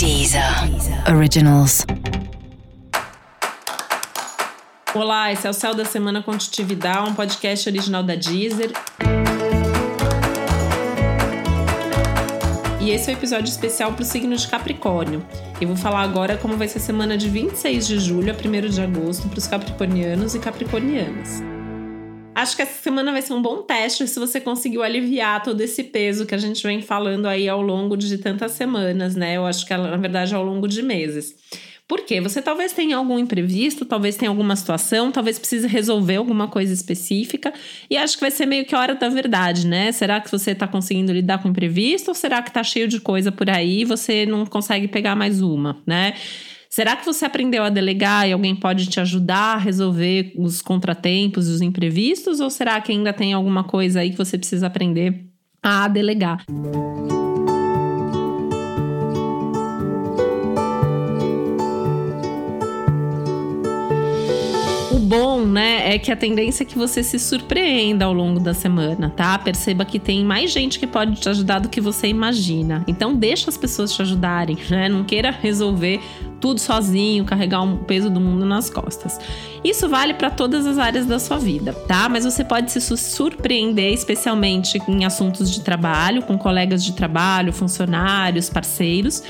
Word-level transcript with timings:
Deezer 0.00 0.42
Originals. 1.14 1.84
Olá, 4.94 5.30
esse 5.30 5.46
é 5.46 5.50
o 5.50 5.52
Céu 5.52 5.74
da 5.74 5.84
Semana 5.84 6.22
Contitividade, 6.22 7.10
um 7.10 7.14
podcast 7.14 7.68
original 7.68 8.02
da 8.02 8.14
Deezer. 8.14 8.72
E 12.80 12.90
esse 12.90 13.10
é 13.10 13.12
o 13.12 13.14
um 13.14 13.18
episódio 13.18 13.50
especial 13.50 13.92
para 13.92 14.00
o 14.00 14.04
signo 14.06 14.34
de 14.34 14.48
Capricórnio. 14.48 15.22
Eu 15.60 15.68
vou 15.68 15.76
falar 15.76 16.00
agora 16.00 16.38
como 16.38 16.56
vai 16.56 16.66
ser 16.66 16.78
a 16.78 16.80
semana 16.80 17.18
de 17.18 17.28
26 17.28 17.86
de 17.86 18.00
julho 18.00 18.32
a 18.32 18.34
1 18.34 18.70
de 18.70 18.80
agosto 18.80 19.28
para 19.28 19.38
os 19.38 19.46
capricornianos 19.46 20.34
e 20.34 20.38
capricornianas. 20.38 21.42
Acho 22.40 22.56
que 22.56 22.62
essa 22.62 22.82
semana 22.82 23.12
vai 23.12 23.20
ser 23.20 23.34
um 23.34 23.42
bom 23.42 23.60
teste 23.60 24.08
se 24.08 24.18
você 24.18 24.40
conseguiu 24.40 24.82
aliviar 24.82 25.42
todo 25.42 25.60
esse 25.60 25.84
peso 25.84 26.24
que 26.24 26.34
a 26.34 26.38
gente 26.38 26.66
vem 26.66 26.80
falando 26.80 27.26
aí 27.26 27.46
ao 27.46 27.60
longo 27.60 27.98
de 27.98 28.16
tantas 28.16 28.52
semanas, 28.52 29.14
né? 29.14 29.36
Eu 29.36 29.44
acho 29.44 29.66
que 29.66 29.76
na 29.76 29.98
verdade 29.98 30.34
ao 30.34 30.42
longo 30.42 30.66
de 30.66 30.82
meses. 30.82 31.34
Por 31.86 32.00
quê? 32.00 32.18
Você 32.18 32.40
talvez 32.40 32.72
tenha 32.72 32.96
algum 32.96 33.18
imprevisto, 33.18 33.84
talvez 33.84 34.16
tenha 34.16 34.30
alguma 34.30 34.56
situação, 34.56 35.12
talvez 35.12 35.38
precise 35.38 35.66
resolver 35.66 36.16
alguma 36.16 36.48
coisa 36.48 36.72
específica. 36.72 37.52
E 37.90 37.96
acho 37.98 38.14
que 38.14 38.22
vai 38.22 38.30
ser 38.30 38.46
meio 38.46 38.64
que 38.64 38.74
a 38.74 38.78
hora 38.78 38.94
da 38.94 39.10
verdade, 39.10 39.66
né? 39.66 39.92
Será 39.92 40.18
que 40.18 40.30
você 40.30 40.52
está 40.52 40.66
conseguindo 40.66 41.12
lidar 41.12 41.42
com 41.42 41.48
imprevisto 41.48 42.08
ou 42.08 42.14
será 42.14 42.40
que 42.40 42.48
está 42.48 42.64
cheio 42.64 42.88
de 42.88 43.00
coisa 43.00 43.30
por 43.30 43.50
aí 43.50 43.82
e 43.82 43.84
você 43.84 44.24
não 44.24 44.46
consegue 44.46 44.88
pegar 44.88 45.14
mais 45.14 45.42
uma, 45.42 45.82
né? 45.86 46.14
Será 46.70 46.94
que 46.94 47.04
você 47.04 47.24
aprendeu 47.24 47.64
a 47.64 47.68
delegar 47.68 48.28
e 48.28 48.32
alguém 48.32 48.54
pode 48.54 48.86
te 48.86 49.00
ajudar 49.00 49.56
a 49.56 49.58
resolver 49.58 50.32
os 50.36 50.62
contratempos, 50.62 51.48
os 51.48 51.60
imprevistos? 51.60 52.38
Ou 52.38 52.48
será 52.48 52.80
que 52.80 52.92
ainda 52.92 53.12
tem 53.12 53.32
alguma 53.32 53.64
coisa 53.64 53.98
aí 53.98 54.10
que 54.10 54.16
você 54.16 54.38
precisa 54.38 54.68
aprender 54.68 55.26
a 55.60 55.88
delegar? 55.88 56.44
bom, 65.10 65.44
né, 65.44 65.92
é 65.92 65.98
que 65.98 66.12
a 66.12 66.16
tendência 66.16 66.62
é 66.62 66.66
que 66.66 66.78
você 66.78 67.02
se 67.02 67.18
surpreenda 67.18 68.04
ao 68.04 68.12
longo 68.12 68.38
da 68.38 68.54
semana, 68.54 69.10
tá? 69.10 69.36
Perceba 69.36 69.84
que 69.84 69.98
tem 69.98 70.24
mais 70.24 70.52
gente 70.52 70.78
que 70.78 70.86
pode 70.86 71.20
te 71.20 71.28
ajudar 71.28 71.58
do 71.58 71.68
que 71.68 71.80
você 71.80 72.06
imagina. 72.06 72.84
Então 72.86 73.16
deixa 73.16 73.50
as 73.50 73.56
pessoas 73.56 73.92
te 73.92 74.00
ajudarem, 74.02 74.56
né? 74.70 74.88
Não 74.88 75.02
queira 75.02 75.32
resolver 75.32 76.00
tudo 76.40 76.58
sozinho, 76.58 77.24
carregar 77.24 77.62
o 77.62 77.78
peso 77.78 78.08
do 78.08 78.20
mundo 78.20 78.46
nas 78.46 78.70
costas. 78.70 79.18
Isso 79.62 79.88
vale 79.88 80.14
para 80.14 80.30
todas 80.30 80.66
as 80.66 80.78
áreas 80.78 81.06
da 81.06 81.18
sua 81.18 81.38
vida, 81.38 81.72
tá? 81.86 82.08
Mas 82.08 82.24
você 82.24 82.42
pode 82.42 82.72
se 82.72 82.80
surpreender, 82.80 83.92
especialmente 83.92 84.80
em 84.88 85.04
assuntos 85.04 85.50
de 85.50 85.60
trabalho, 85.60 86.22
com 86.22 86.38
colegas 86.38 86.82
de 86.82 86.94
trabalho, 86.94 87.52
funcionários, 87.52 88.48
parceiros 88.48 89.22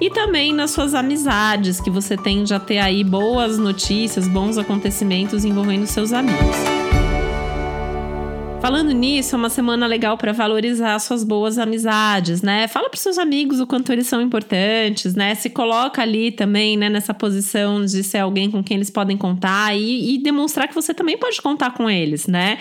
e 0.00 0.08
também 0.10 0.52
nas 0.52 0.70
suas 0.70 0.94
amizades, 0.94 1.80
que 1.80 1.90
você 1.90 2.16
tende 2.16 2.54
a 2.54 2.58
ter 2.58 2.78
aí 2.78 3.04
boas 3.04 3.58
notícias, 3.58 4.26
bons 4.26 4.56
acontecimentos 4.56 5.44
envolvendo 5.44 5.86
seus 5.86 6.12
amigos. 6.12 6.56
Falando 8.60 8.92
nisso, 8.92 9.34
é 9.34 9.38
uma 9.38 9.48
semana 9.48 9.86
legal 9.86 10.18
para 10.18 10.32
valorizar 10.32 10.98
suas 10.98 11.24
boas 11.24 11.56
amizades, 11.56 12.42
né? 12.42 12.68
Fala 12.68 12.90
para 12.90 13.00
seus 13.00 13.16
amigos 13.16 13.58
o 13.58 13.66
quanto 13.66 13.90
eles 13.90 14.06
são 14.06 14.20
importantes, 14.20 15.14
né? 15.14 15.34
Se 15.34 15.48
coloca 15.48 16.02
ali 16.02 16.30
também, 16.30 16.76
né, 16.76 16.90
nessa 16.90 17.14
posição 17.14 17.82
de 17.82 18.04
ser 18.04 18.18
alguém 18.18 18.50
com 18.50 18.62
quem 18.62 18.76
eles 18.76 18.90
podem 18.90 19.16
contar 19.16 19.74
e, 19.74 20.14
e 20.14 20.22
demonstrar 20.22 20.68
que 20.68 20.74
você 20.74 20.92
também 20.92 21.16
pode 21.16 21.40
contar 21.40 21.72
com 21.72 21.88
eles, 21.88 22.26
né? 22.26 22.58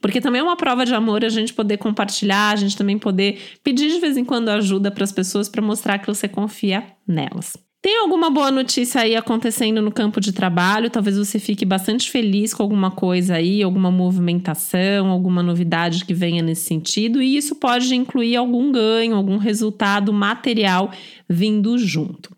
Porque 0.00 0.22
também 0.22 0.40
é 0.40 0.42
uma 0.42 0.56
prova 0.56 0.86
de 0.86 0.94
amor 0.94 1.22
a 1.22 1.28
gente 1.28 1.52
poder 1.52 1.76
compartilhar, 1.76 2.52
a 2.52 2.56
gente 2.56 2.74
também 2.74 2.98
poder 2.98 3.38
pedir 3.62 3.90
de 3.90 4.00
vez 4.00 4.16
em 4.16 4.24
quando 4.24 4.48
ajuda 4.48 4.90
para 4.90 5.04
as 5.04 5.12
pessoas 5.12 5.50
para 5.50 5.60
mostrar 5.60 5.98
que 5.98 6.06
você 6.06 6.26
confia 6.26 6.82
nelas. 7.06 7.52
Tem 7.82 7.98
alguma 7.98 8.30
boa 8.30 8.48
notícia 8.48 9.00
aí 9.00 9.16
acontecendo 9.16 9.82
no 9.82 9.90
campo 9.90 10.20
de 10.20 10.32
trabalho? 10.32 10.88
Talvez 10.88 11.18
você 11.18 11.40
fique 11.40 11.64
bastante 11.64 12.08
feliz 12.12 12.54
com 12.54 12.62
alguma 12.62 12.92
coisa 12.92 13.34
aí, 13.34 13.60
alguma 13.60 13.90
movimentação, 13.90 15.08
alguma 15.08 15.42
novidade 15.42 16.04
que 16.04 16.14
venha 16.14 16.44
nesse 16.44 16.62
sentido, 16.62 17.20
e 17.20 17.36
isso 17.36 17.56
pode 17.56 17.92
incluir 17.92 18.36
algum 18.36 18.70
ganho, 18.70 19.16
algum 19.16 19.36
resultado 19.36 20.12
material 20.12 20.92
vindo 21.28 21.76
junto. 21.76 22.36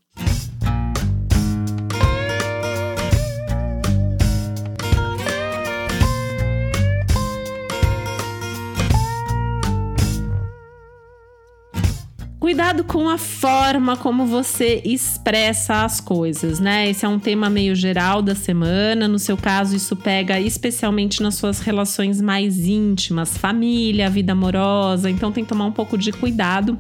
Cuidado 12.45 12.85
com 12.85 13.09
a 13.09 13.17
forma 13.17 13.97
como 13.97 14.27
você 14.27 14.83
expressa 14.85 15.83
as 15.83 15.99
coisas, 15.99 16.61
né? 16.61 16.91
Esse 16.91 17.07
é 17.07 17.09
um 17.09 17.19
tema 17.19 17.49
meio 17.49 17.75
geral 17.75 18.21
da 18.21 18.35
semana. 18.35 19.09
No 19.09 19.19
seu 19.19 19.35
caso, 19.35 19.75
isso 19.75 19.97
pega 19.97 20.39
especialmente 20.39 21.23
nas 21.23 21.37
suas 21.37 21.61
relações 21.61 22.21
mais 22.21 22.67
íntimas, 22.67 23.39
família, 23.39 24.11
vida 24.11 24.33
amorosa. 24.33 25.09
Então, 25.09 25.33
tem 25.33 25.43
que 25.43 25.49
tomar 25.49 25.65
um 25.65 25.73
pouco 25.73 25.97
de 25.97 26.13
cuidado 26.13 26.79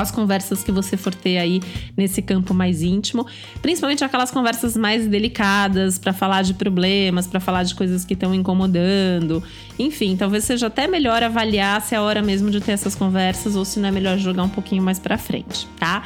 as 0.00 0.10
conversas 0.10 0.62
que 0.62 0.72
você 0.72 0.96
for 0.96 1.14
ter 1.14 1.38
aí 1.38 1.60
nesse 1.96 2.20
campo 2.22 2.52
mais 2.52 2.82
íntimo, 2.82 3.26
principalmente 3.62 4.04
aquelas 4.04 4.30
conversas 4.30 4.76
mais 4.76 5.06
delicadas 5.06 5.98
para 5.98 6.12
falar 6.12 6.42
de 6.42 6.54
problemas, 6.54 7.26
para 7.26 7.40
falar 7.40 7.62
de 7.62 7.74
coisas 7.74 8.04
que 8.04 8.14
estão 8.14 8.34
incomodando. 8.34 9.42
Enfim, 9.78 10.16
talvez 10.16 10.44
seja 10.44 10.66
até 10.66 10.86
melhor 10.86 11.22
avaliar 11.22 11.80
se 11.82 11.94
é 11.94 12.00
hora 12.00 12.22
mesmo 12.22 12.50
de 12.50 12.60
ter 12.60 12.72
essas 12.72 12.94
conversas 12.94 13.56
ou 13.56 13.64
se 13.64 13.80
não 13.80 13.88
é 13.88 13.92
melhor 13.92 14.18
jogar 14.18 14.42
um 14.42 14.48
pouquinho 14.48 14.82
mais 14.82 14.98
para 14.98 15.18
frente, 15.18 15.66
tá? 15.78 16.04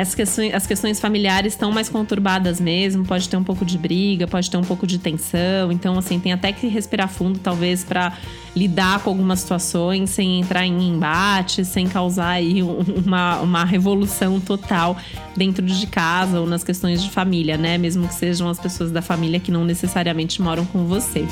As 0.00 0.14
questões, 0.14 0.54
as 0.54 0.66
questões 0.66 0.98
familiares 0.98 1.52
estão 1.52 1.70
mais 1.70 1.88
conturbadas 1.88 2.58
mesmo, 2.58 3.04
pode 3.04 3.28
ter 3.28 3.36
um 3.36 3.44
pouco 3.44 3.66
de 3.66 3.76
briga, 3.76 4.26
pode 4.26 4.50
ter 4.50 4.56
um 4.56 4.64
pouco 4.64 4.86
de 4.86 4.98
tensão. 4.98 5.70
Então, 5.70 5.98
assim, 5.98 6.18
tem 6.18 6.32
até 6.32 6.52
que 6.52 6.66
respirar 6.68 7.08
fundo, 7.08 7.38
talvez, 7.38 7.84
para 7.84 8.16
lidar 8.56 9.00
com 9.00 9.10
algumas 9.10 9.40
situações 9.40 10.10
sem 10.10 10.40
entrar 10.40 10.64
em 10.64 10.88
embate, 10.88 11.64
sem 11.64 11.86
causar 11.86 12.30
aí 12.30 12.62
uma, 12.62 13.40
uma 13.40 13.64
revolução 13.64 14.40
total 14.40 14.96
dentro 15.36 15.64
de 15.66 15.86
casa 15.86 16.40
ou 16.40 16.46
nas 16.46 16.64
questões 16.64 17.02
de 17.02 17.10
família, 17.10 17.58
né? 17.58 17.76
Mesmo 17.76 18.08
que 18.08 18.14
sejam 18.14 18.48
as 18.48 18.58
pessoas 18.58 18.90
da 18.90 19.02
família 19.02 19.38
que 19.38 19.52
não 19.52 19.64
necessariamente 19.64 20.40
moram 20.40 20.64
com 20.64 20.86
você. 20.86 21.26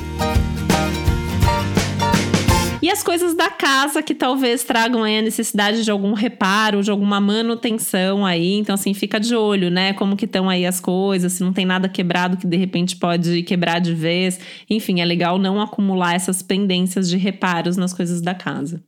E 2.89 2.91
as 2.91 3.03
coisas 3.03 3.35
da 3.35 3.51
casa 3.51 4.01
que 4.01 4.15
talvez 4.15 4.63
tragam 4.63 5.03
aí 5.03 5.19
a 5.19 5.21
necessidade 5.21 5.83
de 5.83 5.91
algum 5.91 6.13
reparo, 6.13 6.81
de 6.81 6.89
alguma 6.89 7.21
manutenção 7.21 8.25
aí. 8.25 8.55
Então, 8.55 8.73
assim, 8.73 8.95
fica 8.95 9.19
de 9.19 9.35
olho, 9.35 9.69
né? 9.69 9.93
Como 9.93 10.17
que 10.17 10.25
estão 10.25 10.49
aí 10.49 10.65
as 10.65 10.79
coisas, 10.79 11.33
se 11.33 11.43
não 11.43 11.53
tem 11.53 11.67
nada 11.67 11.87
quebrado 11.87 12.35
que 12.35 12.47
de 12.47 12.57
repente 12.57 12.95
pode 12.95 13.43
quebrar 13.43 13.77
de 13.77 13.93
vez. 13.93 14.39
Enfim, 14.67 15.01
é 15.01 15.05
legal 15.05 15.37
não 15.37 15.61
acumular 15.61 16.15
essas 16.15 16.41
pendências 16.41 17.07
de 17.07 17.15
reparos 17.15 17.77
nas 17.77 17.93
coisas 17.93 18.23
da 18.23 18.33
casa. 18.33 18.83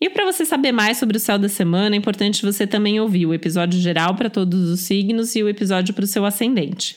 E 0.00 0.08
para 0.08 0.24
você 0.24 0.44
saber 0.44 0.70
mais 0.70 0.96
sobre 0.96 1.16
o 1.16 1.20
céu 1.20 1.36
da 1.36 1.48
semana, 1.48 1.96
é 1.96 1.98
importante 1.98 2.46
você 2.46 2.64
também 2.64 3.00
ouvir 3.00 3.26
o 3.26 3.34
episódio 3.34 3.80
geral 3.80 4.14
para 4.14 4.30
todos 4.30 4.70
os 4.70 4.82
signos 4.82 5.34
e 5.34 5.42
o 5.42 5.48
episódio 5.48 5.92
para 5.94 6.04
o 6.04 6.06
seu 6.06 6.24
ascendente. 6.24 6.96